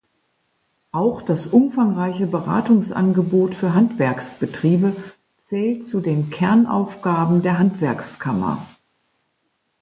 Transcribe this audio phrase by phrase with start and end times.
[0.91, 4.95] Auch das umfangreiche Beratungsangebot für Handwerksbetriebe
[5.37, 8.65] zählt zu den Kernaufgaben der Handwerkskammer.